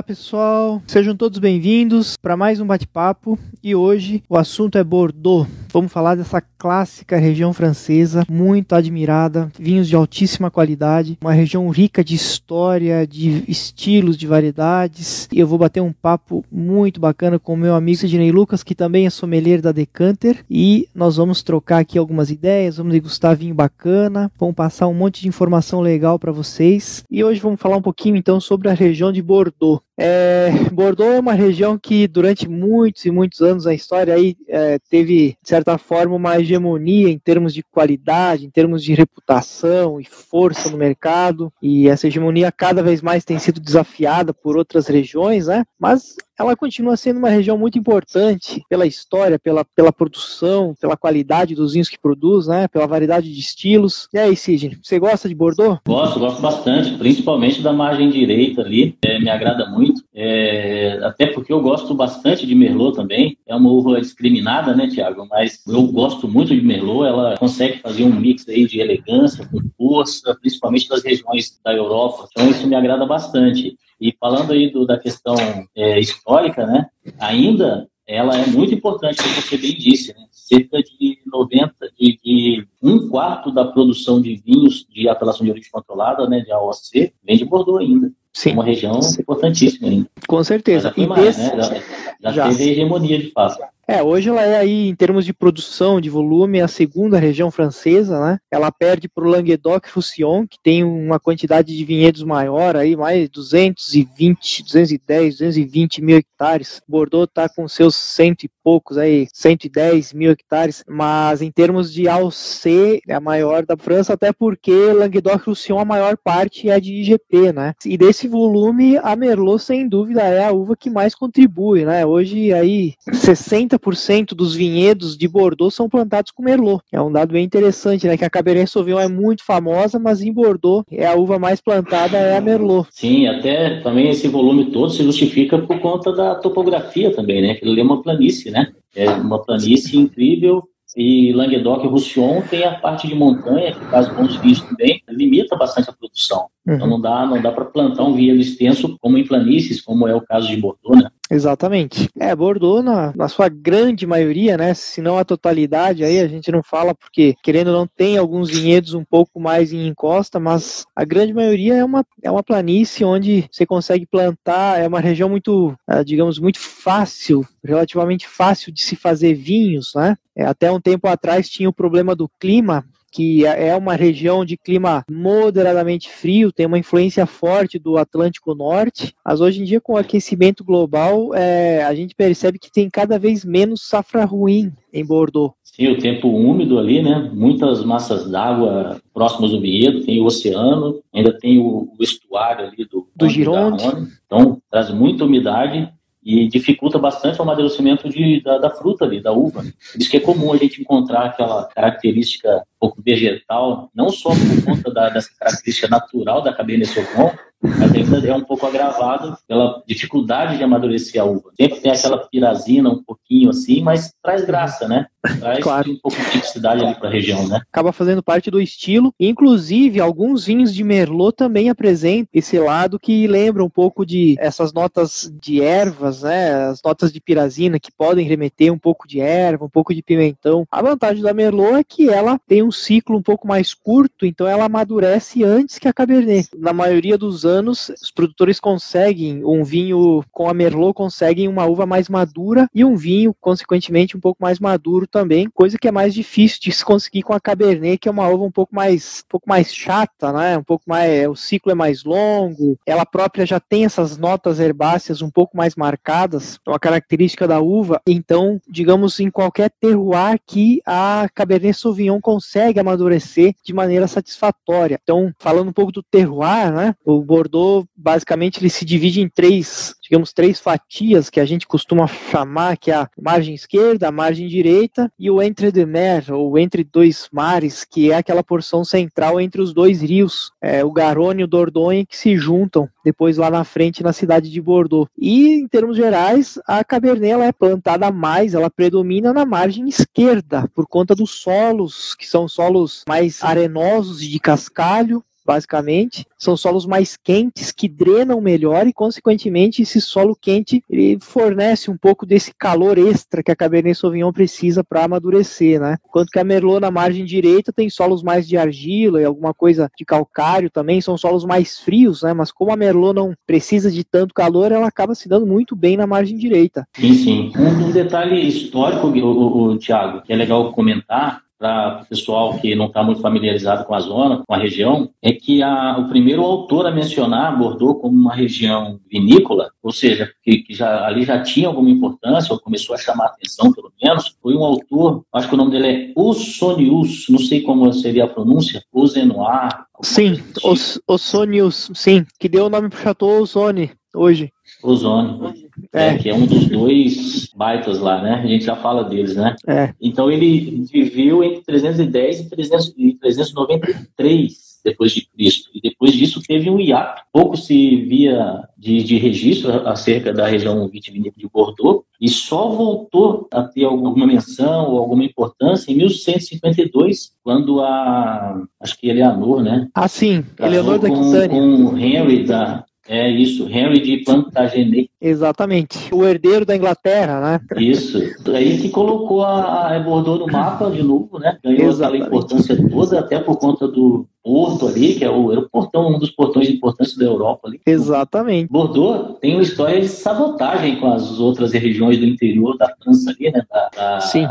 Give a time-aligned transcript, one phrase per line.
[0.00, 5.46] Olá pessoal, sejam todos bem-vindos para mais um bate-papo e hoje o assunto é Bordeaux.
[5.72, 12.02] Vamos falar dessa clássica região francesa, muito admirada, vinhos de altíssima qualidade, uma região rica
[12.02, 15.28] de história, de estilos, de variedades.
[15.30, 18.74] E eu vou bater um papo muito bacana com o meu amigo Sidney Lucas, que
[18.74, 23.54] também é sommelier da Decanter, e nós vamos trocar aqui algumas ideias, vamos degustar vinho
[23.54, 27.04] bacana, vamos passar um monte de informação legal para vocês.
[27.08, 29.82] E hoje vamos falar um pouquinho então sobre a região de Bordeaux.
[30.02, 34.78] É, Bordeaux é uma região que durante muitos e muitos anos a história aí é,
[34.88, 40.06] teve, de certa forma, uma hegemonia em termos de qualidade, em termos de reputação e
[40.06, 45.48] força no mercado, e essa hegemonia cada vez mais tem sido desafiada por outras regiões,
[45.48, 45.64] né?
[45.78, 51.54] Mas ela continua sendo uma região muito importante pela história, pela, pela produção, pela qualidade
[51.54, 52.66] dos vinhos que produz, né?
[52.66, 54.08] Pela variedade de estilos.
[54.12, 55.78] E aí, Sidney, você gosta de Bordeaux?
[55.86, 60.02] Gosto, gosto bastante, principalmente da margem direita ali, é, me agrada muito.
[60.12, 63.38] É, até porque eu gosto bastante de Merlot também.
[63.46, 65.26] É uma uva discriminada, né, Tiago?
[65.28, 67.06] Mas eu gosto muito de Merlot.
[67.06, 72.28] Ela consegue fazer um mix aí de elegância com força, principalmente das regiões da Europa.
[72.30, 73.76] Então isso me agrada bastante.
[74.00, 75.36] E falando aí do, da questão
[75.76, 76.86] é, histórica, né?
[77.18, 80.26] Ainda ela é muito importante, como você bem disse, né?
[80.32, 85.70] cerca de 90, de, de, um quarto da produção de vinhos de apelação de origem
[85.70, 88.12] controlada, né, de AOC, vem de Bordeaux ainda.
[88.32, 88.52] Sim.
[88.52, 90.08] Uma região importantíssima ainda.
[90.26, 90.92] Com certeza.
[90.96, 91.56] E mais, desse...
[91.56, 91.62] né?
[91.62, 91.82] já,
[92.20, 93.62] já, já, teve hegemonia de fato.
[93.90, 98.24] É, hoje ela é aí, em termos de produção, de volume, a segunda região francesa,
[98.24, 98.38] né?
[98.48, 104.62] Ela perde para o Languedoc-Roussillon, que tem uma quantidade de vinhedos maior, aí mais 220,
[104.62, 106.80] 210, 220 mil hectares.
[106.86, 112.06] Bordeaux está com seus cento e poucos aí, 110 mil hectares, mas em termos de
[112.06, 117.52] AOC, é a maior da França, até porque Languedoc-Roussillon, a maior parte é de IGP,
[117.52, 117.74] né?
[117.84, 122.06] E desse volume, a Merlot, sem dúvida, é a uva que mais contribui, né?
[122.06, 126.82] Hoje, aí, 60 30% dos vinhedos de Bordeaux são plantados com Merlot.
[126.92, 128.16] É um dado bem interessante, né?
[128.16, 132.16] Que a Cabernet Sauvignon é muito famosa, mas em Bordeaux é a uva mais plantada
[132.16, 132.88] é a Merlot.
[132.90, 137.58] Sim, até também esse volume todo se justifica por conta da topografia também, né?
[137.62, 138.72] Ele é uma planície, né?
[138.94, 140.64] É uma planície incrível
[140.96, 145.56] e Languedoc e Roussillon tem a parte de montanha, que faz bons vinhos também, limita
[145.56, 146.46] bastante a produção.
[146.62, 146.76] Então, uhum.
[146.76, 150.14] Então não dá, não dá para plantar um vinhedo extenso como em planícies, como é
[150.14, 151.08] o caso de Bordeaux, né?
[151.30, 152.08] Exatamente.
[152.18, 154.74] É, Bordeaux, na, na sua grande maioria, né?
[154.74, 158.50] Se não a totalidade, aí a gente não fala porque, querendo ou não, tem alguns
[158.50, 163.04] vinhedos um pouco mais em encosta, mas a grande maioria é uma, é uma planície
[163.04, 168.82] onde você consegue plantar, é uma região muito, ah, digamos, muito fácil, relativamente fácil de
[168.82, 170.16] se fazer vinhos, né?
[170.36, 174.44] É, até um tempo atrás tinha o problema do clima, que é, é uma região
[174.44, 179.80] de clima moderadamente frio, tem uma influência forte do Atlântico Norte, mas hoje em dia,
[179.80, 184.72] com o aquecimento global, é, a gente percebe que tem cada vez menos safra ruim
[184.92, 185.54] em Bordeaux.
[185.62, 187.30] Sim, o tempo úmido ali, né?
[187.32, 193.08] Muitas massas d'água próximas do vinhedo, tem o oceano, ainda tem o, estuário ali do,
[193.14, 193.84] do Gironde.
[194.26, 195.88] Então, traz muita umidade
[196.22, 199.62] e dificulta bastante o amadurecimento de, da, da, fruta ali, da uva.
[199.62, 204.64] Por isso que é comum a gente encontrar aquela característica pouco vegetal, não só por
[204.64, 207.30] conta da, dessa característica natural da Cabernet Sauvignon,
[207.62, 211.50] mas ainda é um pouco agravado pela dificuldade de amadurecer a uva.
[211.60, 215.06] Sempre tem aquela pirazina um pouquinho assim, mas traz graça, né?
[215.38, 215.90] Traz claro.
[215.90, 217.60] um pouco de tipicidade ali para a região, né?
[217.70, 219.12] Acaba fazendo parte do estilo.
[219.20, 224.72] Inclusive, alguns vinhos de Merlot também apresentam esse lado que lembra um pouco de essas
[224.72, 226.68] notas de ervas, né?
[226.70, 230.66] As notas de pirazina que podem remeter um pouco de erva, um pouco de pimentão.
[230.70, 234.46] A vantagem da Merlot é que ela tem um ciclo um pouco mais curto, então
[234.46, 236.48] ela amadurece antes que a Cabernet.
[236.56, 241.86] Na maioria dos anos, os produtores conseguem um vinho com a Merlot, conseguem uma uva
[241.86, 246.14] mais madura e um vinho, consequentemente, um pouco mais maduro também, coisa que é mais
[246.14, 249.28] difícil de se conseguir com a Cabernet, que é uma uva um pouco mais, um
[249.28, 250.58] pouco mais chata, né?
[250.58, 255.22] Um pouco mais, o ciclo é mais longo, ela própria já tem essas notas herbáceas
[255.22, 258.00] um pouco mais marcadas, é uma característica da uva.
[258.06, 264.98] Então, digamos, em qualquer terroir que a Cabernet Sauvignon consegue amadurecer de maneira satisfatória.
[265.02, 266.94] Então, falando um pouco do terroir, né?
[267.04, 272.06] O Bordeaux, basicamente, ele se divide em três, digamos, três fatias que a gente costuma
[272.06, 276.58] chamar, que é a margem esquerda, a margem direita e o entre de mer, ou
[276.58, 281.42] entre dois mares, que é aquela porção central entre os dois rios, é, o Garonne
[281.42, 285.08] e o Dordogne, que se juntam depois lá na frente na cidade de Bordeaux.
[285.16, 290.68] E em termos gerais, a Cabernet ela é plantada mais, ela predomina na margem esquerda,
[290.74, 296.24] por conta dos solos, que são solos mais arenosos de cascalho, basicamente.
[296.38, 301.96] São solos mais quentes que drenam melhor e, consequentemente, esse solo quente ele fornece um
[301.96, 305.96] pouco desse calor extra que a Cabernet Sauvignon precisa para amadurecer, né?
[306.06, 309.90] Enquanto que a Merlot na margem direita tem solos mais de argila e alguma coisa
[309.98, 312.32] de calcário também, são solos mais frios, né?
[312.32, 315.96] Mas como a Merlot não precisa de tanto calor, ela acaba se dando muito bem
[315.96, 316.86] na margem direita.
[316.96, 317.52] Sim, sim.
[317.56, 322.74] Um, detalhe histórico, o, o, o Tiago, que é legal comentar, para o pessoal que
[322.74, 326.42] não está muito familiarizado com a zona, com a região, é que a, o primeiro
[326.42, 331.42] autor a mencionar Bordeaux como uma região vinícola, ou seja, que, que já, ali já
[331.42, 335.54] tinha alguma importância, ou começou a chamar atenção, pelo menos, foi um autor, acho que
[335.54, 339.84] o nome dele é Osonius, não sei como seria a pronúncia, Osenoir.
[340.02, 340.74] Sim, tipo.
[341.06, 344.50] Osonius, sim, que deu o nome para o Chateau Ozone hoje.
[344.82, 345.54] Ozone,
[345.92, 346.08] é.
[346.08, 346.18] é.
[346.18, 348.34] que é um dos dois baitas lá, né?
[348.34, 349.56] A gente já fala deles, né?
[349.66, 349.92] É.
[350.00, 355.70] Então ele viveu entre 310 e, 300, e 393 depois de Cristo.
[355.74, 357.22] E depois disso teve um hiato.
[357.32, 363.48] Pouco se via de, de registro acerca da região vitivinícola de Bordeaux e só voltou
[363.52, 369.88] a ter alguma menção ou alguma importância em 1152, quando a acho que Eleanor, né?
[369.94, 371.48] Ah, sim, Eleanor da Quitânia.
[371.48, 375.10] Com Henry da é isso, Henry de Plantagenet.
[375.20, 377.60] Exatamente, o herdeiro da Inglaterra, né?
[377.76, 378.18] Isso,
[378.54, 381.58] aí que colocou a, a Bordeaux no mapa de novo, né?
[381.62, 382.22] Ganhou Exatamente.
[382.22, 386.14] aquela importância toda, até por conta do porto ali, que é o, era o portão,
[386.14, 387.80] um dos portões de importância da Europa ali.
[387.86, 388.70] Exatamente.
[388.70, 393.50] Bordeaux tem uma história de sabotagem com as outras regiões do interior da França ali,
[393.50, 393.62] né?
[393.70, 394.46] Da, da, Sim,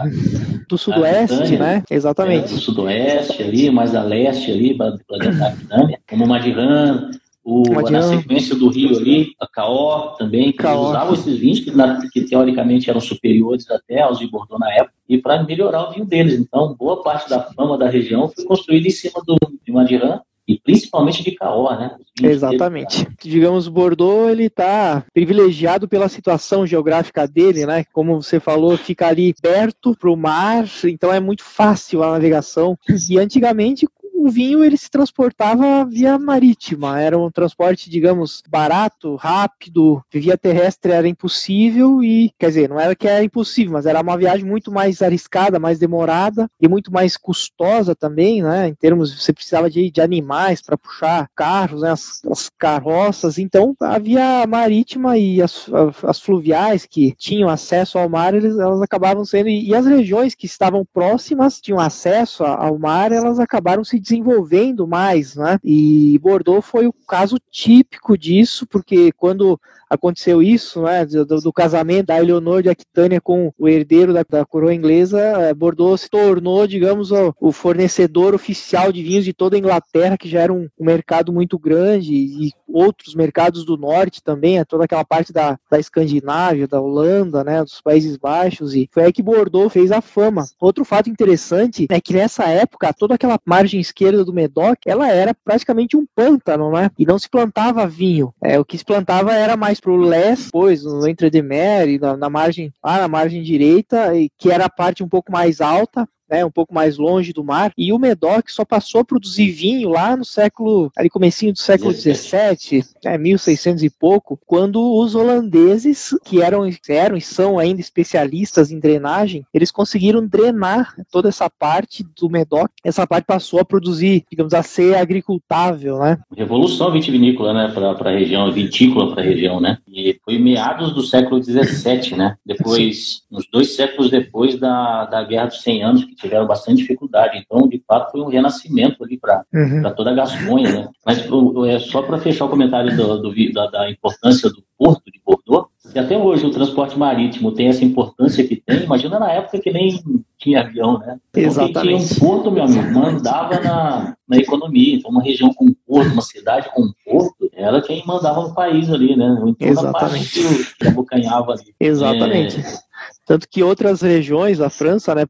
[0.68, 1.84] do sudoeste, né?
[1.90, 2.46] Exatamente.
[2.52, 7.10] É, do sudoeste ali, mais a leste ali, da Aquitânia, como Madiran,
[7.50, 12.00] o, na sequência do Rio ali, a Caó também, que usavam esses vinhos que, na,
[12.12, 16.06] que, teoricamente eram superiores até aos de Bordeaux na época, e para melhorar o vinho
[16.06, 16.36] deles.
[16.36, 19.36] Então, boa parte da fama da região foi construída em cima do,
[19.66, 21.96] de Madiran e principalmente de Caó, né?
[22.22, 23.04] Exatamente.
[23.04, 27.84] Dele, Digamos, Bordeaux ele está privilegiado pela situação geográfica dele, né?
[27.94, 32.78] Como você falou, fica ali perto para o mar, então é muito fácil a navegação.
[33.10, 33.88] E antigamente
[34.20, 40.92] o vinho ele se transportava via marítima, era um transporte, digamos, barato, rápido, via terrestre
[40.92, 44.72] era impossível e, quer dizer, não era que era impossível, mas era uma viagem muito
[44.72, 49.90] mais arriscada, mais demorada e muito mais custosa também, né, em termos, você precisava de,
[49.90, 55.70] de animais para puxar carros, né, as, as, carroças, então a via marítima e as,
[56.04, 60.36] as fluviais que tinham acesso ao mar, eles, elas acabavam sendo, e, e as regiões
[60.36, 65.60] que estavam próximas, tinham acesso ao mar, elas acabaram se desenvolvendo mais, né?
[65.64, 69.60] E Bordeaux foi o caso típico disso, porque quando
[69.90, 74.46] aconteceu isso, né, do, do, casamento da Eleonor de Aquitânia com o herdeiro da, da
[74.46, 79.56] coroa inglesa, é, Bordeaux se tornou, digamos, o, o, fornecedor oficial de vinhos de toda
[79.56, 84.24] a Inglaterra, que já era um, um, mercado muito grande, e outros mercados do norte
[84.24, 88.90] também, é toda aquela parte da, da Escandinávia, da Holanda, né, dos Países Baixos, e
[88.92, 90.46] foi aí que Bordeaux fez a fama.
[90.60, 95.34] Outro fato interessante é que nessa época, toda aquela margem esquerda do Medoc, ela era
[95.34, 98.34] praticamente um pântano, né, e não se plantava vinho.
[98.42, 102.16] É, o que se plantava era mais pro leste, depois no Entre de Mer, na,
[102.16, 106.08] na margem, lá na margem direita, e que era a parte um pouco mais alta,
[106.30, 109.90] né, um pouco mais longe do mar, e o Medoc só passou a produzir vinho
[109.90, 116.16] lá no século, ali comecinho do século XVII, né, 1600 e pouco, quando os holandeses,
[116.24, 122.06] que eram, eram e são ainda especialistas em drenagem, eles conseguiram drenar toda essa parte
[122.20, 126.18] do Medoc, essa parte passou a produzir, digamos, a ser agricultável, né.
[126.36, 131.02] Revolução vitivinícola, né, para a região, vitícola para a região, né, e foi meados do
[131.02, 136.19] século XVII, né, depois, uns dois séculos depois da, da Guerra dos 100 Anos, que
[136.20, 137.38] tiveram bastante dificuldade.
[137.38, 139.82] Então, de fato, foi um renascimento ali para uhum.
[139.96, 140.90] toda a Gasconha, né?
[141.06, 141.20] Mas
[141.68, 145.68] é só para fechar o comentário do, do, da, da, importância do porto de Bordeaux,
[145.80, 149.72] se até hoje o transporte marítimo tem essa importância que tem, imagina na época que
[149.72, 150.00] nem
[150.38, 151.18] tinha avião, né?
[151.36, 151.74] Exatamente.
[151.74, 154.96] Porque tinha um porto, meu amigo, mandava na, na economia.
[154.96, 159.16] Então, uma região com porto, uma cidade com porto, era quem mandava no país ali,
[159.16, 159.36] né?
[159.46, 160.30] Então, Exatamente.
[160.30, 161.74] Que, que abocanhava ali.
[161.80, 162.60] Exatamente.
[162.60, 162.89] É,
[163.30, 165.24] tanto que outras regiões da França, né,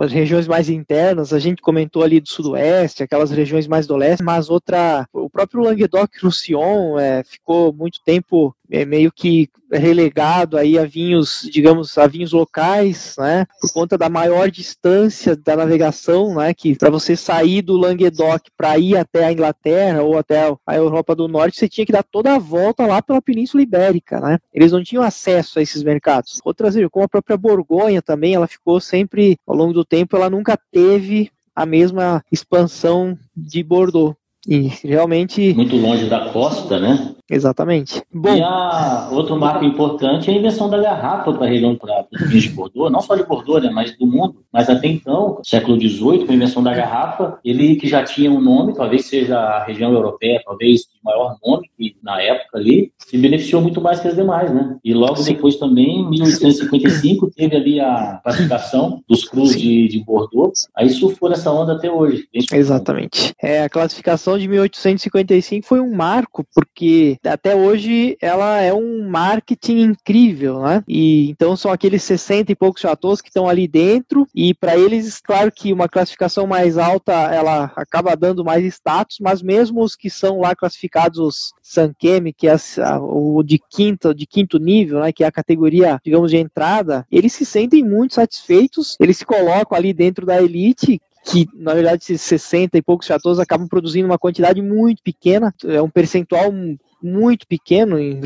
[0.00, 4.24] as regiões mais internas, a gente comentou ali do sudoeste, aquelas regiões mais do leste,
[4.24, 10.84] mas outra, o próprio Languedoc-Roussillon é, ficou muito tempo é, meio que relegado aí a
[10.84, 16.76] vinhos, digamos, a vinhos locais, né, por conta da maior distância da navegação, né, que
[16.76, 21.28] para você sair do Languedoc para ir até a Inglaterra ou até a Europa do
[21.28, 24.38] Norte, você tinha que dar toda a volta lá pela Península Ibérica, né?
[24.52, 26.40] Eles não tinham acesso a esses mercados.
[26.44, 30.58] Outras, como a própria Borgonha também, ela ficou sempre, ao longo do tempo, ela nunca
[30.70, 34.16] teve a mesma expansão de Bordeaux.
[34.46, 35.54] E realmente.
[35.54, 37.14] Muito longe da costa, né?
[37.30, 38.02] Exatamente.
[38.12, 42.04] Bom, e a, outro marco importante é a invenção da garrafa para a região para
[42.28, 44.44] de Bordeaux, não só de Bordeaux, né, mas do mundo.
[44.52, 48.40] Mas até então, século XVIII, com a invenção da garrafa, ele que já tinha um
[48.40, 53.16] nome, talvez seja a região europeia, talvez de maior nome, que na época ali se
[53.16, 54.76] beneficiou muito mais que as demais, né?
[54.84, 55.34] E logo Sim.
[55.34, 60.68] depois também, em 1855, teve ali a classificação dos crus de, de Bordeaux.
[60.76, 62.28] Aí surfou nessa onda até hoje.
[62.52, 63.32] Exatamente.
[63.42, 69.80] É, a classificação de 1855 foi um marco, porque até hoje ela é um marketing
[69.80, 70.82] incrível, né?
[70.88, 75.20] E então são aqueles 60 e poucos chateaus que estão ali dentro e para eles,
[75.20, 80.10] claro que uma classificação mais alta ela acaba dando mais status, mas mesmo os que
[80.10, 82.56] são lá classificados os Sankemi, que é
[83.00, 87.32] o de quinto, de quinto nível, né, que é a categoria, digamos, de entrada, eles
[87.32, 92.20] se sentem muito satisfeitos, eles se colocam ali dentro da elite, que na verdade esses
[92.22, 96.52] 60 e poucos chateaus acabam produzindo uma quantidade muito pequena, é um percentual
[97.02, 98.20] muito pequeno em,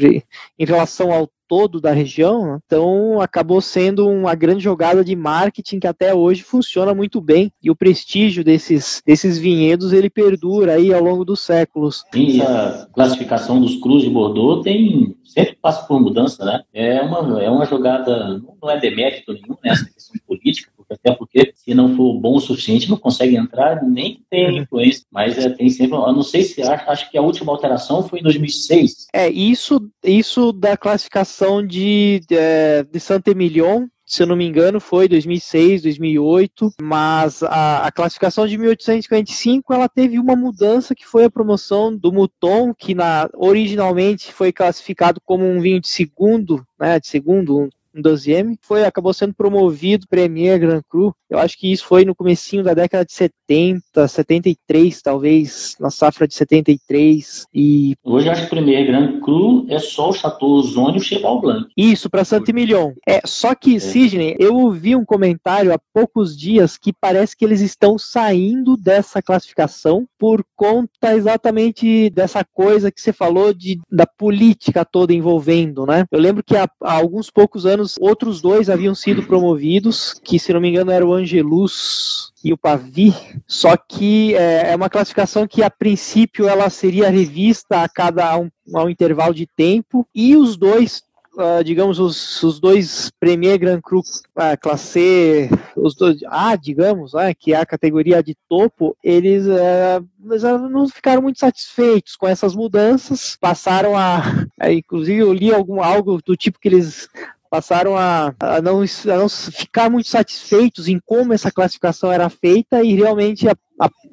[0.58, 5.86] em relação ao todo da região, então acabou sendo uma grande jogada de marketing que
[5.86, 11.02] até hoje funciona muito bem e o prestígio desses, desses vinhedos ele perdura aí ao
[11.02, 12.04] longo dos séculos.
[12.12, 16.62] Sim, a classificação dos crus de Bordeaux tem sempre passa por mudança, né?
[16.72, 19.70] É uma, é uma jogada, não é demérito nenhum, né?
[19.70, 24.22] Essa questão política, até porque se não for bom o suficiente, não consegue entrar nem
[24.30, 24.58] tenha uhum.
[24.58, 25.04] influência.
[25.10, 28.20] Mas é, tem sempre, eu não sei se acho, acho que a última alteração foi
[28.20, 29.06] em 2006.
[29.12, 34.80] É, isso, isso da classificação de, de, é, de Saint-Emilion, se eu não me engano,
[34.80, 41.24] foi 2006, 2008, mas a, a, classificação de 1855 ela teve uma mudança que foi
[41.24, 46.98] a promoção do Mouton, que na, originalmente foi classificado como um vinho de segundo, né,
[46.98, 47.68] de segundo,
[47.98, 51.14] um 12M, foi, acabou sendo promovido Premier Grand Cru.
[51.28, 56.26] Eu acho que isso foi no comecinho da década de 70, 73, talvez, na safra
[56.26, 57.46] de 73.
[57.52, 57.94] E...
[58.02, 61.40] Hoje acho que o Premier Grand Cru é só o Chateau Ozone e o Cheval
[61.40, 61.68] Blanc.
[61.76, 62.92] Isso, para Saint-Emilion.
[63.06, 63.78] É, só que, é.
[63.78, 69.20] Sidney, eu ouvi um comentário há poucos dias que parece que eles estão saindo dessa
[69.20, 76.04] classificação por conta exatamente dessa coisa que você falou de, da política toda envolvendo, né?
[76.10, 80.52] Eu lembro que há, há alguns poucos anos outros dois haviam sido promovidos, que se
[80.52, 83.14] não me engano era o Angelus e o Pavi,
[83.46, 88.50] só que é, é uma classificação que a princípio ela seria revista a cada um,
[88.74, 91.02] a um intervalo de tempo, e os dois
[91.38, 97.32] Uh, digamos, os, os dois Premier Grand Cru uh, classe os dois A, digamos, uh,
[97.38, 102.56] que é a categoria de topo, eles, uh, eles não ficaram muito satisfeitos com essas
[102.56, 104.20] mudanças, passaram a,
[104.68, 107.08] inclusive eu li algum, algo do tipo que eles
[107.48, 112.82] passaram a, a, não, a não ficar muito satisfeitos em como essa classificação era feita
[112.82, 113.56] e realmente a,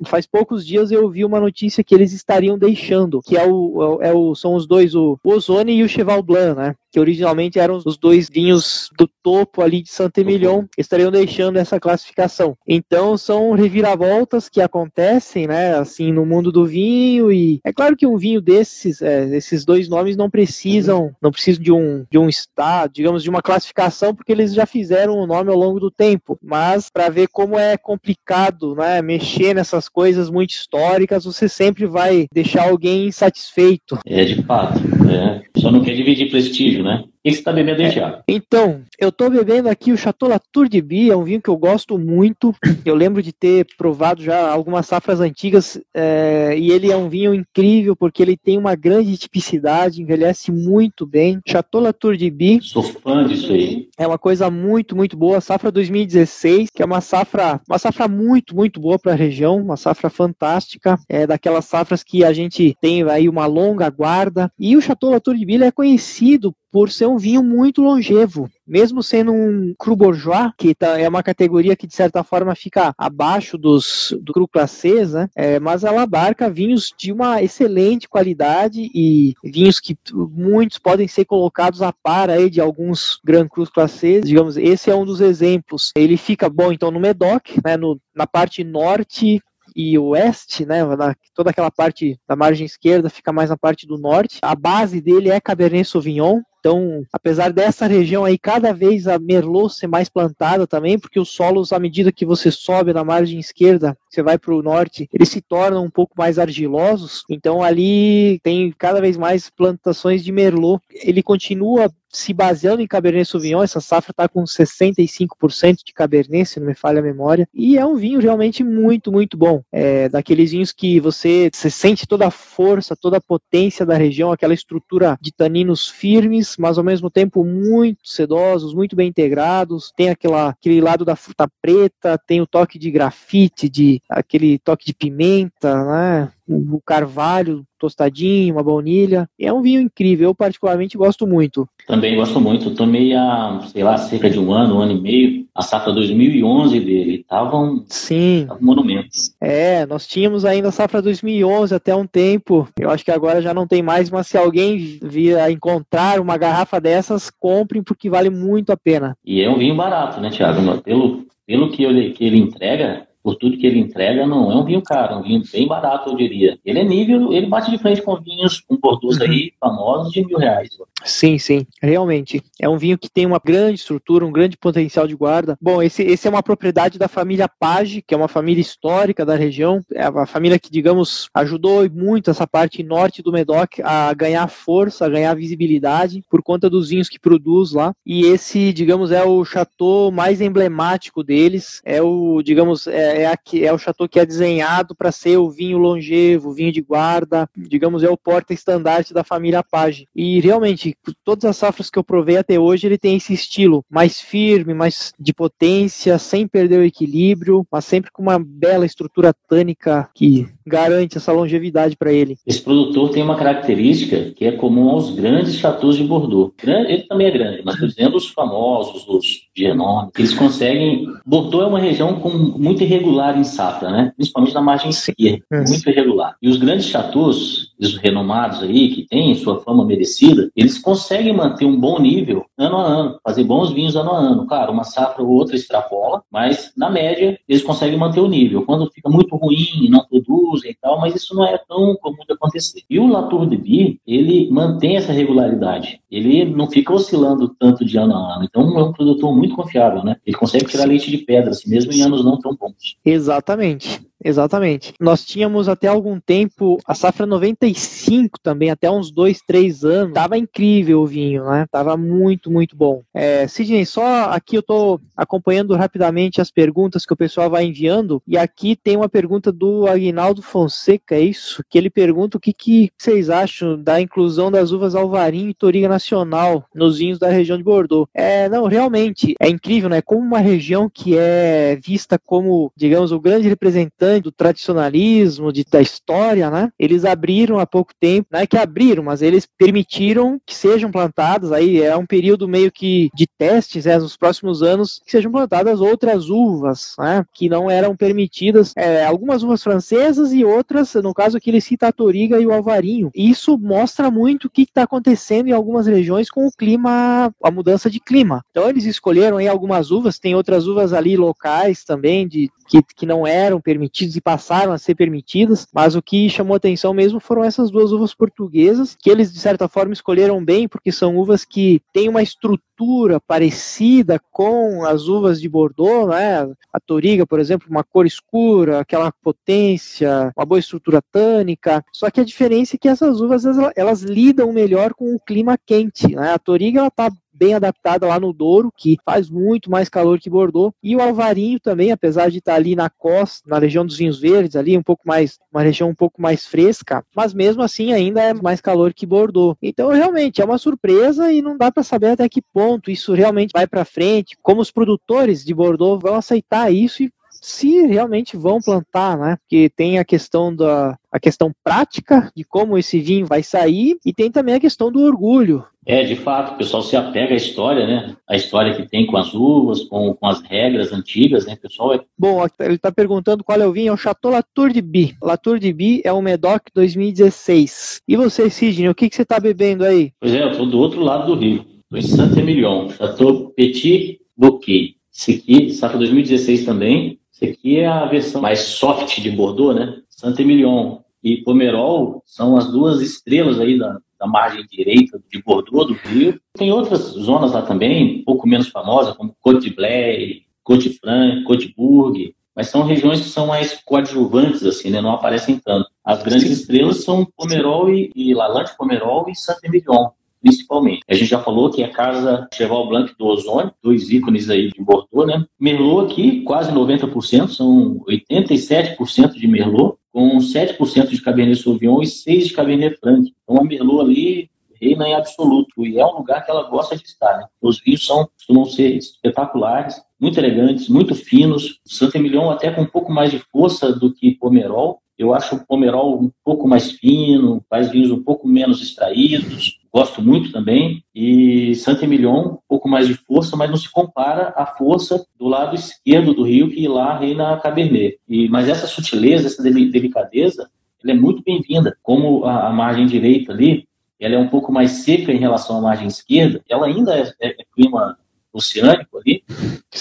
[0.06, 4.14] faz poucos dias eu vi uma notícia que eles estariam deixando, que é o, é
[4.14, 6.76] o são os dois, o Ozone e o Cheval Blanc, né?
[6.96, 12.56] Que originalmente eram os dois vinhos do topo ali de Saint-Emilion, estariam deixando essa classificação.
[12.66, 15.76] Então são reviravoltas que acontecem, né?
[15.76, 19.90] Assim, no mundo do vinho e é claro que um vinho desses, é, esses dois
[19.90, 24.32] nomes não precisam, não precisam de um de um estado, digamos, de uma classificação, porque
[24.32, 26.40] eles já fizeram o nome ao longo do tempo.
[26.42, 29.02] Mas para ver como é complicado, né?
[29.02, 34.00] Mexer nessas coisas muito históricas, você sempre vai deixar alguém insatisfeito.
[34.06, 34.80] É, de fato.
[35.12, 35.44] É.
[35.60, 37.15] Só não quer dividir prestígio, né?
[37.26, 38.22] Você está bebendo aí, Thiago?
[38.28, 41.58] Então, eu estou bebendo aqui o Chateau Latour de Bi, é um vinho que eu
[41.58, 42.54] gosto muito.
[42.86, 47.34] Eu lembro de ter provado já algumas safras antigas é, e ele é um vinho
[47.34, 51.40] incrível porque ele tem uma grande tipicidade, envelhece muito bem.
[51.48, 52.60] Chateau Latour de Bi.
[52.62, 53.88] Sou fã disso aí.
[53.98, 55.42] É uma coisa muito, muito boa.
[55.42, 59.78] Safra 2016, que é uma safra, uma safra muito, muito boa para a região, uma
[59.78, 61.00] safra fantástica.
[61.10, 64.52] É daquelas safras que a gente tem aí uma longa guarda.
[64.60, 68.50] E o Chateau Latour de Bi é conhecido por ser um vinho muito longevo.
[68.68, 72.94] Mesmo sendo um cru bourgeois, que tá, é uma categoria que de certa forma fica
[72.98, 75.30] abaixo dos, do cru classés, né?
[75.36, 81.26] É, mas ela abarca vinhos de uma excelente qualidade e vinhos que muitos podem ser
[81.26, 84.26] colocados a par aí de alguns Grand Crus classés.
[84.26, 85.92] Digamos, esse é um dos exemplos.
[85.96, 89.42] Ele fica bom então no Medoc, né, no, na parte norte
[89.76, 93.98] e oeste, né, na, toda aquela parte da margem esquerda fica mais na parte do
[93.98, 94.40] norte.
[94.42, 99.72] A base dele é Cabernet Sauvignon, então, apesar dessa região aí cada vez a Merlot
[99.72, 103.96] ser mais plantada também, porque os solos, à medida que você sobe na margem esquerda,
[104.10, 107.24] você vai para o norte, eles se tornam um pouco mais argilosos.
[107.30, 110.82] Então, ali tem cada vez mais plantações de Merlot.
[110.92, 116.60] Ele continua se baseando em Cabernet Sauvignon, essa safra está com 65% de Cabernet, se
[116.60, 119.62] não me falha a memória, e é um vinho realmente muito, muito bom.
[119.72, 124.54] É daqueles vinhos que você, sente toda a força, toda a potência da região, aquela
[124.54, 130.50] estrutura de taninos firmes, mas ao mesmo tempo muito sedosos, muito bem integrados, tem aquela,
[130.50, 135.84] aquele lado da fruta preta, tem o toque de grafite, de aquele toque de pimenta,
[135.84, 136.32] né?
[136.48, 139.30] O carvalho tostadinho, uma baunilha.
[139.40, 141.68] É um vinho incrível, eu particularmente gosto muito.
[141.88, 142.74] Também gosto muito.
[142.74, 146.80] tomei há, sei lá, cerca de um ano, um ano e meio, a safra 2011
[146.80, 147.26] dele.
[147.28, 148.46] Tava um, Sim.
[148.48, 149.10] Tava um monumento.
[149.40, 152.68] É, nós tínhamos ainda a safra 2011 até um tempo.
[152.80, 156.38] Eu acho que agora já não tem mais, mas se alguém vir a encontrar uma
[156.38, 159.16] garrafa dessas, comprem porque vale muito a pena.
[159.24, 160.82] E é um vinho barato, né, Thiago?
[160.82, 164.64] Pelo, pelo que, ele, que ele entrega, por tudo que ele entrega, não é um
[164.64, 166.60] vinho caro, é um vinho bem barato, eu diria.
[166.64, 169.24] Ele é nível, ele bate de frente com vinhos, com Bordeaux uhum.
[169.24, 170.70] aí, famosos de mil reais.
[171.04, 172.40] Sim, sim, realmente.
[172.62, 175.58] É um vinho que tem uma grande estrutura, um grande potencial de guarda.
[175.60, 179.36] Bom, esse, esse é uma propriedade da família Page, que é uma família histórica da
[179.36, 184.48] região, é uma família que, digamos, ajudou muito essa parte norte do Medoc a ganhar
[184.48, 187.92] força, a ganhar visibilidade por conta dos vinhos que produz lá.
[188.06, 193.38] E esse, digamos, é o chateau mais emblemático deles, é o, digamos, é, é, a,
[193.62, 197.50] é o chateau que é desenhado para ser o vinho longevo, o vinho de guarda,
[197.56, 200.08] digamos, é o porta-estandarte da família Page.
[200.16, 204.20] E realmente, todas as safras que eu provei até hoje, ele tem esse estilo mais
[204.20, 210.10] firme, mais de potência, sem perder o equilíbrio, mas sempre com uma bela estrutura tânica
[210.14, 212.38] que garante essa longevidade para ele.
[212.46, 216.54] Esse produtor tem uma característica que é comum aos grandes chateaus de Bordeaux.
[216.64, 221.08] Ele também é grande, mas por exemplo, os famosos, os de renome, eles conseguem.
[221.26, 224.12] Bordeaux é uma região com muito irregular em safra, né?
[224.16, 225.64] Principalmente na margem esquerda, é.
[225.64, 226.36] muito irregular.
[226.42, 231.80] E os grandes chateaus, renomados aí, que têm sua fama merecida, eles conseguem manter um
[231.80, 234.48] bom nível ano a ano, fazer bons vinhos ano a ano.
[234.48, 238.66] Claro, uma safra ou outra extrapola, mas na média eles conseguem manter o nível.
[238.66, 242.34] Quando fica muito ruim, não produzem e tal, mas isso não é tão comum de
[242.34, 242.82] acontecer.
[242.90, 246.00] E o Latour de Bi, ele mantém essa regularidade.
[246.10, 248.46] Ele não fica oscilando tanto de ano a ano.
[248.46, 250.16] Então é um produtor muito confiável, né?
[250.26, 252.98] Ele consegue tirar leite de pedra, assim, mesmo em anos não tão bons.
[253.06, 254.02] Exatamente.
[254.26, 254.92] Exatamente.
[255.00, 260.16] Nós tínhamos até algum tempo a safra 95 também, até uns dois, três anos.
[260.16, 261.68] Tava incrível o vinho, né?
[261.72, 263.04] Tava muito, muito bom.
[263.14, 268.20] É, Sidney, só aqui eu tô acompanhando rapidamente as perguntas que o pessoal vai enviando.
[268.28, 271.64] E aqui tem uma pergunta do Aguinaldo Fonseca, é isso?
[271.70, 275.88] Que ele pergunta o que, que vocês acham da inclusão das uvas Alvarinho e Toriga
[275.88, 278.10] Nacional nos vinhos da região de Bordeaux.
[278.12, 280.02] É, não, realmente é incrível, né?
[280.02, 285.82] Como uma região que é vista como, digamos, o grande representante do tradicionalismo, de, da
[285.82, 286.72] história, né?
[286.78, 291.52] Eles abriram há pouco tempo, não é que abriram, mas eles permitiram que sejam plantadas,
[291.52, 295.82] aí é um período meio que de testes, né, nos próximos anos, que sejam plantadas
[295.82, 301.38] outras uvas, né, que não eram permitidas, é, algumas uvas francesas e outras, no caso
[301.38, 303.10] aqui ele cita a toriga e o alvarinho.
[303.16, 307.90] Isso mostra muito o que está acontecendo em algumas regiões com o clima, a mudança
[307.90, 308.44] de clima.
[308.52, 313.06] Então eles escolheram aí algumas uvas, tem outras uvas ali locais também, de que, que
[313.06, 317.46] não eram permitidas e passaram a ser permitidas, mas o que chamou atenção mesmo foram
[317.46, 321.82] essas duas uvas portuguesas, que eles de certa forma escolheram bem, porque são uvas que
[321.94, 326.44] têm uma estrutura parecida com as uvas de Bordeaux, né?
[326.74, 331.84] A Toriga, por exemplo, uma cor escura, aquela potência, uma boa estrutura tânica.
[331.94, 335.58] Só que a diferença é que essas uvas elas, elas lidam melhor com o clima
[335.58, 336.34] quente, né?
[336.34, 340.30] A Toriga ela tá bem adaptada lá no Douro, que faz muito mais calor que
[340.30, 340.74] Bordeaux.
[340.82, 344.56] E o Alvarinho também, apesar de estar ali na costa, na região dos vinhos verdes,
[344.56, 348.34] ali um pouco mais, uma região um pouco mais fresca, mas mesmo assim ainda é
[348.34, 349.58] mais calor que Bordeaux.
[349.62, 353.52] Então realmente é uma surpresa e não dá para saber até que ponto isso realmente
[353.54, 357.12] vai para frente, como os produtores de Bordeaux vão aceitar isso e
[357.46, 359.38] se realmente vão plantar, né?
[359.38, 364.12] Porque tem a questão da a questão prática de como esse vinho vai sair e
[364.12, 365.64] tem também a questão do orgulho.
[365.86, 368.18] É, de fato, o pessoal se apega à história, né?
[368.28, 371.54] A história que tem com as uvas, com, com as regras antigas, né?
[371.54, 372.02] O pessoal é...
[372.18, 375.16] Bom, ele está perguntando qual é o vinho, é o Chateau Latour de Bi.
[375.22, 378.02] Latour de Bi é o Medoc 2016.
[378.08, 380.12] E você, Sidney, o que, que você está bebendo aí?
[380.20, 381.64] Pois é, eu estou do outro lado do rio.
[381.84, 384.96] Estou em Saint-Emilion, Chateau Petit Bouquet.
[385.14, 387.20] Esse aqui, safra 2016 também.
[387.36, 390.02] Esse aqui é a versão mais soft de Bordeaux, né?
[390.10, 395.94] Saint-Emilion e Pomerol são as duas estrelas aí da, da margem direita de Bordeaux, do
[395.96, 396.40] Rio.
[396.54, 400.98] Tem outras zonas lá também, um pouco menos famosas, como Côte de Blaye, Côte de
[400.98, 405.02] Franc, Côte de Bourg, mas são regiões que são mais coadjuvantes, assim, né?
[405.02, 405.90] não aparecem tanto.
[406.06, 410.08] As grandes estrelas são Pomerol e, e Lalande Pomerol e Saint-Emilion.
[410.46, 411.02] Principalmente.
[411.10, 414.80] A gente já falou que a casa Cheval Blanc do Ozônio, dois ícones aí de
[414.80, 415.44] Bordeaux, né?
[415.60, 422.44] Merlot aqui, quase 90%, são 87% de Merlot, com 7% de Cabernet Sauvignon e 6%
[422.44, 423.34] de Cabernet Franc.
[423.44, 427.04] Então a Merlot ali reina em absoluto e é um lugar que ela gosta de
[427.04, 427.38] estar.
[427.38, 427.46] Né?
[427.60, 431.80] Os vinhos são, costumam ser espetaculares, muito elegantes, muito finos.
[431.86, 435.66] Santo Emilion até com um pouco mais de força do que Pomerol, eu acho o
[435.66, 439.80] Pomerol um pouco mais fino, faz vinhos um pouco menos extraídos.
[439.94, 441.04] Gosto muito também.
[441.14, 445.48] E Santo Emilion, um pouco mais de força, mas não se compara à força do
[445.48, 448.20] lado esquerdo do rio, que lá reina a Cabernet.
[448.28, 450.70] E, mas essa sutileza, essa delicadeza,
[451.02, 451.98] ela é muito bem-vinda.
[452.04, 453.88] Como a, a, margem direita ali,
[454.20, 457.48] ela é um pouco mais seca em relação à margem esquerda, ela ainda é, é,
[457.50, 458.18] é clima
[458.52, 459.44] oceânico ali,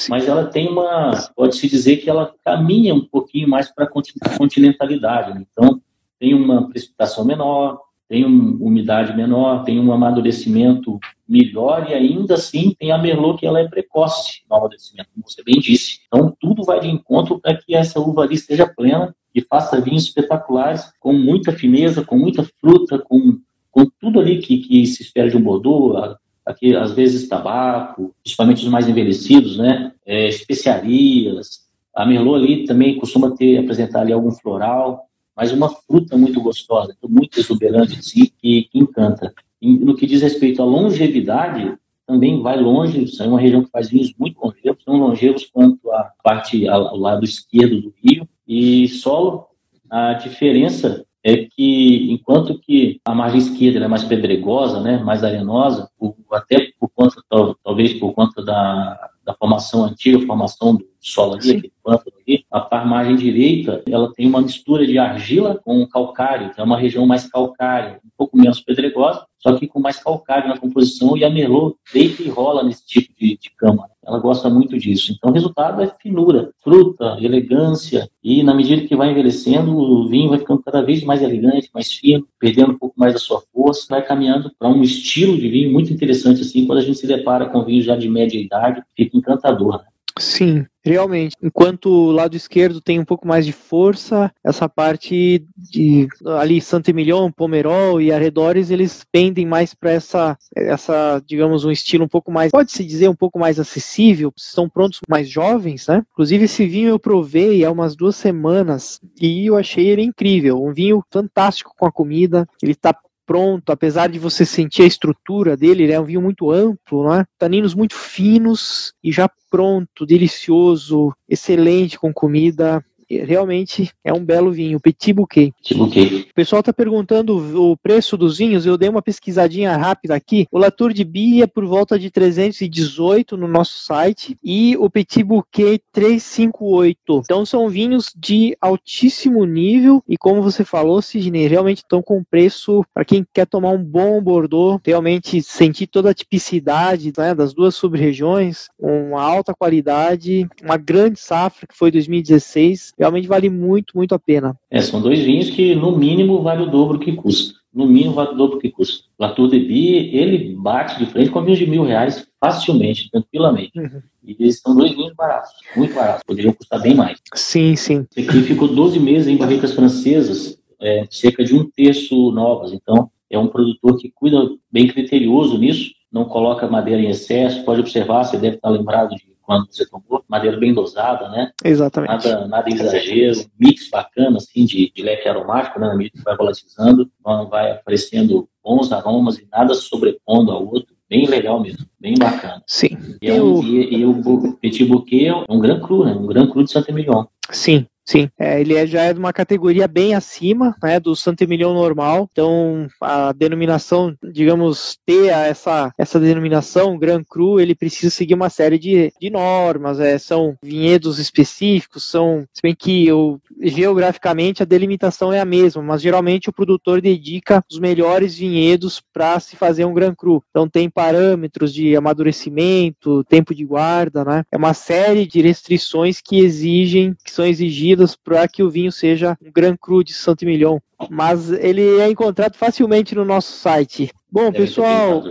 [0.08, 5.34] mas ela tem uma, pode-se dizer que ela caminha um pouquinho mais para a continentalidade.
[5.34, 5.44] Né?
[5.50, 5.80] Então,
[6.18, 12.74] tem uma precipitação menor, tem uma umidade menor, tem um amadurecimento melhor e ainda assim
[12.78, 16.00] tem a Merlot que ela é precoce no amadurecimento, como você bem disse.
[16.06, 20.04] Então, tudo vai de encontro para que essa uva ali esteja plena e faça vinhos
[20.04, 23.40] espetaculares, com muita fineza, com muita fruta, com,
[23.70, 28.64] com tudo ali que, que se espera de um Bordeaux, aqui às vezes tabaco, principalmente
[28.64, 29.92] os mais envelhecidos, né?
[30.04, 31.64] É, especiarias.
[31.94, 36.94] A Merlot ali também costuma ter apresentar ali algum floral, mas uma fruta muito gostosa,
[37.08, 39.32] muito exuberante assim, que, que encanta.
[39.60, 41.76] E no que diz respeito à longevidade,
[42.06, 46.10] também vai longe, é uma região que faz vinhos muito longevos, tão longevos quanto a
[46.22, 48.28] parte ao lado esquerdo do rio.
[48.46, 49.46] E solo,
[49.90, 55.88] a diferença é que enquanto que a margem esquerda é mais pedregosa, né, mais arenosa,
[56.30, 57.16] até por conta
[57.64, 63.14] talvez por conta da, da formação antiga, formação do solo aquele pântano ali, a margem
[63.14, 68.00] direita ela tem uma mistura de argila com calcário, então é uma região mais calcária,
[68.02, 72.22] um pouco menos pedregosa, só que com mais calcário na composição e a Merlot deita
[72.22, 73.86] e rola nesse tipo de, de cama.
[74.02, 75.12] Ela gosta muito disso.
[75.12, 78.08] Então, o resultado é finura, fruta, elegância.
[78.22, 81.92] E na medida que vai envelhecendo, o vinho vai ficando cada vez mais elegante, mais
[81.92, 85.72] fino, perdendo um pouco mais da sua força, vai caminhando para um estilo de vinho
[85.72, 86.66] muito interessante assim.
[86.66, 89.78] Quando a gente se depara com vinho já de média idade, fica encantador.
[89.78, 89.84] Né?
[90.16, 91.34] Sim, realmente.
[91.42, 96.06] Enquanto o lado esquerdo tem um pouco mais de força, essa parte de
[96.38, 102.04] ali Santo Emilion, Pomerol e arredores, eles pendem mais para essa, essa, digamos, um estilo
[102.04, 104.32] um pouco mais, pode-se dizer, um pouco mais acessível.
[104.36, 106.04] Estão prontos mais jovens, né?
[106.12, 110.62] Inclusive, esse vinho eu provei há umas duas semanas e eu achei ele incrível.
[110.62, 112.46] Um vinho fantástico com a comida.
[112.62, 112.94] Ele está
[113.26, 117.14] pronto, apesar de você sentir a estrutura dele, ele é um vinho muito amplo, não
[117.14, 117.24] é?
[117.38, 122.84] Taninos muito finos e já pronto, delicioso, excelente com comida
[123.18, 125.52] realmente é um belo vinho, Petit Bouquet.
[125.62, 126.28] Petit Bouquet.
[126.30, 130.46] O pessoal está perguntando o preço dos vinhos, eu dei uma pesquisadinha rápida aqui.
[130.50, 135.22] O Latour de Bia é por volta de 318 no nosso site e o Petit
[135.22, 137.22] Bouquet 358.
[137.24, 142.84] Então são vinhos de altíssimo nível e como você falou, Sidney, realmente estão com preço
[142.92, 147.74] para quem quer tomar um bom Bordeaux, realmente sentir toda a tipicidade né, das duas
[147.74, 154.18] sub-regiões, uma alta qualidade, uma grande safra que foi 2016 realmente vale muito, muito a
[154.18, 154.56] pena.
[154.70, 157.54] É, são dois vinhos que no mínimo vale o dobro que custa.
[157.72, 159.04] No mínimo vale o dobro que custa.
[159.18, 163.78] Latour de Bie, ele bate de frente com vinhos de mil reais facilmente, tranquilamente.
[163.78, 164.02] Uhum.
[164.22, 166.22] E eles são dois vinhos baratos, muito baratos.
[166.26, 167.18] Poderiam custar bem mais.
[167.34, 168.06] Sim, sim.
[168.16, 172.72] Esse aqui ficou 12 meses em barricas francesas, é, cerca de um terço novas.
[172.72, 177.64] Então, é um produtor que cuida bem criterioso nisso, não coloca madeira em excesso.
[177.64, 181.52] Pode observar, você deve estar lembrado de quando você tomou, madeira bem dosada, né?
[181.64, 182.28] Exatamente.
[182.28, 185.88] Nada, nada exagero, mix bacana, assim, de, de leque aromático, né?
[185.88, 187.10] Na medida que vai volatilizando,
[187.50, 190.94] vai aparecendo bons aromas e nada sobrepondo ao outro.
[191.08, 192.62] Bem legal mesmo, bem bacana.
[192.66, 192.96] Sim.
[193.20, 196.12] E, é um, e, e o Petit Bouquet é um Gran Cru, né?
[196.12, 197.26] Um Gran Cru de Santa Emilion.
[197.50, 201.42] Sim, Sim, é, ele é, já é de uma categoria bem acima né, do Santo
[201.42, 208.34] Emilion normal, então a denominação, digamos, ter essa, essa denominação, Gran Cru, ele precisa seguir
[208.34, 214.62] uma série de, de normas, é, são vinhedos específicos, são, se bem que eu, geograficamente
[214.62, 219.56] a delimitação é a mesma, mas geralmente o produtor dedica os melhores vinhedos para se
[219.56, 224.74] fazer um Gran Cru, então tem parâmetros de amadurecimento, tempo de guarda, né, é uma
[224.74, 229.76] série de restrições que exigem, que são exigidas para que o vinho seja um Gran
[229.76, 230.78] Cru de Santo Emilion.
[231.10, 234.10] Mas ele é encontrado facilmente no nosso site.
[234.30, 235.22] Bom, pessoal,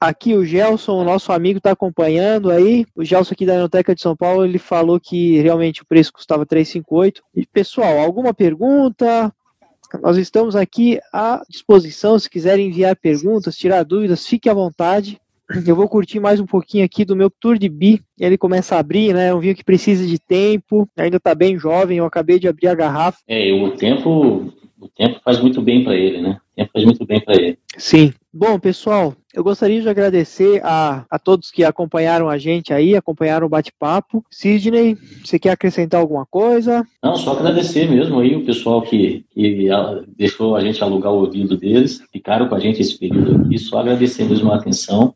[0.00, 2.86] aqui o Gelson, o nosso amigo, está acompanhando aí.
[2.96, 6.46] O Gelson aqui da Enoteca de São Paulo, ele falou que realmente o preço custava
[6.46, 7.22] 358.
[7.36, 9.32] E pessoal, alguma pergunta?
[10.02, 15.20] Nós estamos aqui à disposição, se quiserem enviar perguntas, tirar dúvidas, fique à vontade.
[15.66, 18.00] Eu vou curtir mais um pouquinho aqui do meu Tour de Bi.
[18.18, 19.28] Ele começa a abrir, né?
[19.28, 21.98] É um vinho que precisa de tempo, ainda está bem jovem.
[21.98, 23.18] Eu acabei de abrir a garrafa.
[23.26, 26.38] É, o tempo, o tempo faz muito bem para ele, né?
[26.52, 27.58] O tempo faz muito bem para ele.
[27.76, 28.12] Sim.
[28.32, 33.46] Bom, pessoal, eu gostaria de agradecer a, a todos que acompanharam a gente aí, acompanharam
[33.46, 34.24] o bate-papo.
[34.30, 36.86] Sidney, você quer acrescentar alguma coisa?
[37.02, 39.68] Não, só agradecer mesmo aí o pessoal que, que
[40.16, 43.78] deixou a gente alugar o ouvido deles, ficaram com a gente esse período aqui, só
[43.78, 45.14] agradecer mesmo a atenção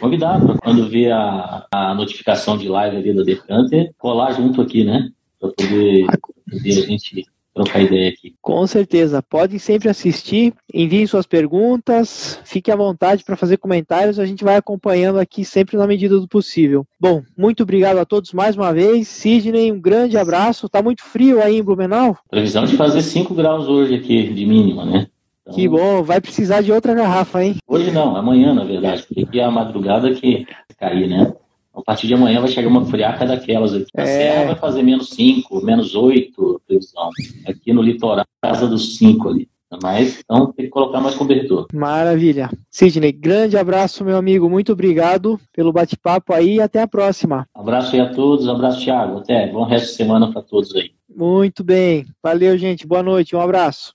[0.00, 4.84] convidar para quando ver a, a notificação de live ali da Decanter, colar junto aqui,
[4.84, 5.10] né?
[5.38, 6.06] Para poder,
[6.50, 8.34] poder a gente trocar ideia aqui.
[8.42, 9.22] Com certeza.
[9.22, 14.56] Podem sempre assistir, enviem suas perguntas, fique à vontade para fazer comentários, a gente vai
[14.56, 16.86] acompanhando aqui sempre na medida do possível.
[17.00, 19.08] Bom, muito obrigado a todos mais uma vez.
[19.08, 20.68] Sidney, um grande abraço.
[20.68, 22.16] Tá muito frio aí em Blumenau?
[22.30, 25.06] Previsão de fazer 5 graus hoje aqui de mínima, né?
[25.42, 27.56] Então, que bom, vai precisar de outra garrafa, hein?
[27.66, 30.44] Hoje não, amanhã, na verdade, porque é a madrugada que
[30.76, 31.32] cair, né?
[31.76, 33.90] A partir de amanhã vai chegar uma friaca daquelas aqui.
[33.94, 34.06] Na é...
[34.06, 37.10] Serra vai fazer menos 5, menos 8, previsão.
[37.46, 39.48] Aqui no litoral, casa dos 5 ali.
[39.82, 41.66] Mas, então, tem que colocar mais cobertor.
[41.72, 42.50] Maravilha.
[42.70, 44.48] Sidney, grande abraço, meu amigo.
[44.48, 47.46] Muito obrigado pelo bate-papo aí e até a próxima.
[47.54, 48.46] Um abraço aí a todos.
[48.46, 49.18] Um abraço, Thiago.
[49.18, 49.48] Até.
[49.48, 50.92] Bom resto de semana para todos aí.
[51.14, 52.06] Muito bem.
[52.22, 52.86] Valeu, gente.
[52.86, 53.34] Boa noite.
[53.34, 53.92] Um abraço.